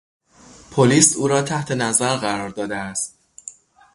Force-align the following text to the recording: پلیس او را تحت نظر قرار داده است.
پلیس 0.71 1.15
او 1.15 1.27
را 1.27 1.41
تحت 1.41 1.71
نظر 1.71 2.17
قرار 2.17 2.49
داده 2.49 2.75
است. 2.77 3.17